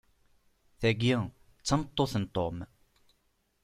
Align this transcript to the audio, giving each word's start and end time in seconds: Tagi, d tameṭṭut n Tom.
Tagi, 0.79 1.15
d 1.61 1.63
tameṭṭut 1.67 2.13
n 2.21 2.25
Tom. 2.35 2.57